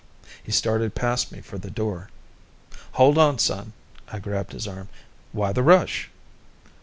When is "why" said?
5.31-5.53